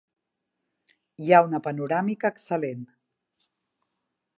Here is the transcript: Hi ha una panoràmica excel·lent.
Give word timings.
Hi 1.25 1.29
ha 1.37 1.43
una 1.49 1.61
panoràmica 1.67 2.35
excel·lent. 2.37 2.85